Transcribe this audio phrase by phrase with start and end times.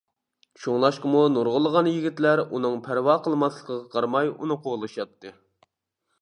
[0.61, 5.37] شۇڭلاشقىمۇ نۇرغۇنلىغان يىگىتلەر ئۇنىڭ پەرۋا قىلماسلىقىغا قارىماي ئۇنى قوغلىشاتتى.